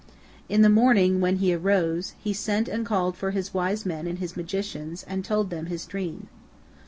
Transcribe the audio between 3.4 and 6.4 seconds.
wise men and his magicians, and told them his dream.